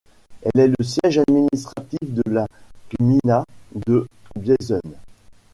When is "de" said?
2.11-2.23, 3.85-4.07